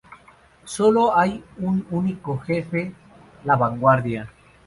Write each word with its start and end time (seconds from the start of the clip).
Solo 0.65 1.15
hay 1.15 1.43
un 1.59 1.85
único 1.91 2.39
jefe: 2.39 2.91
La 3.45 3.55
Vanguardia. 3.55 4.27